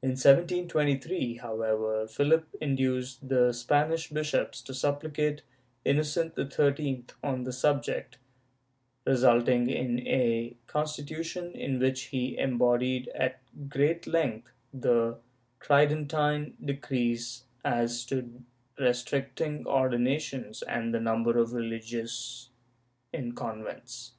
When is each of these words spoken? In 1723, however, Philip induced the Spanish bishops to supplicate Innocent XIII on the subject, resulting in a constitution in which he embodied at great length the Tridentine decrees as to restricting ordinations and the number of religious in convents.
In 0.00 0.10
1723, 0.10 1.38
however, 1.38 2.06
Philip 2.06 2.46
induced 2.60 3.28
the 3.28 3.52
Spanish 3.52 4.10
bishops 4.10 4.62
to 4.62 4.72
supplicate 4.72 5.42
Innocent 5.84 6.36
XIII 6.36 7.04
on 7.24 7.42
the 7.42 7.52
subject, 7.52 8.16
resulting 9.04 9.68
in 9.68 10.06
a 10.06 10.56
constitution 10.68 11.50
in 11.50 11.80
which 11.80 12.02
he 12.14 12.38
embodied 12.38 13.08
at 13.08 13.40
great 13.68 14.06
length 14.06 14.52
the 14.72 15.18
Tridentine 15.58 16.56
decrees 16.64 17.42
as 17.64 18.04
to 18.04 18.44
restricting 18.78 19.66
ordinations 19.66 20.62
and 20.62 20.94
the 20.94 21.00
number 21.00 21.36
of 21.38 21.52
religious 21.52 22.50
in 23.12 23.32
convents. 23.34 24.12